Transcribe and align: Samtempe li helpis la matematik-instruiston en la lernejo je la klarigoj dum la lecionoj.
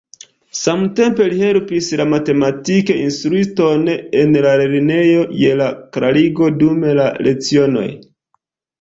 Samtempe 0.59 1.27
li 1.33 1.37
helpis 1.41 1.89
la 2.01 2.07
matematik-instruiston 2.13 3.85
en 4.23 4.35
la 4.49 4.57
lernejo 4.65 5.29
je 5.45 5.55
la 5.63 5.71
klarigoj 5.95 6.53
dum 6.65 6.93
la 7.03 7.11
lecionoj. 7.31 7.89